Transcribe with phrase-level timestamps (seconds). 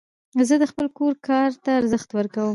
[0.47, 2.49] زه د خپل کور کار ته ارزښت ورکوم.